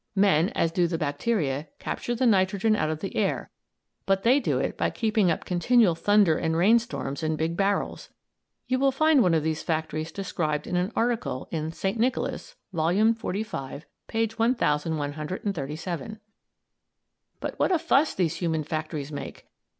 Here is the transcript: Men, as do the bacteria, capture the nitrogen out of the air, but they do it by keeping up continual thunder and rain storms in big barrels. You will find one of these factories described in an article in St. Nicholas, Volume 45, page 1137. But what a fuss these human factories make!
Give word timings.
Men, 0.15 0.49
as 0.55 0.71
do 0.71 0.87
the 0.87 0.97
bacteria, 0.97 1.67
capture 1.77 2.15
the 2.15 2.25
nitrogen 2.25 2.75
out 2.75 2.89
of 2.89 3.01
the 3.01 3.15
air, 3.15 3.51
but 4.07 4.23
they 4.23 4.39
do 4.39 4.57
it 4.57 4.75
by 4.75 4.89
keeping 4.89 5.29
up 5.29 5.45
continual 5.45 5.93
thunder 5.93 6.39
and 6.39 6.57
rain 6.57 6.79
storms 6.79 7.21
in 7.21 7.35
big 7.35 7.55
barrels. 7.55 8.09
You 8.65 8.79
will 8.79 8.91
find 8.91 9.21
one 9.21 9.35
of 9.35 9.43
these 9.43 9.61
factories 9.61 10.11
described 10.11 10.65
in 10.65 10.75
an 10.75 10.91
article 10.95 11.47
in 11.51 11.71
St. 11.71 11.99
Nicholas, 11.99 12.55
Volume 12.73 13.13
45, 13.13 13.85
page 14.07 14.39
1137. 14.39 16.19
But 17.39 17.59
what 17.59 17.71
a 17.71 17.77
fuss 17.77 18.15
these 18.15 18.37
human 18.37 18.63
factories 18.63 19.11
make! 19.11 19.45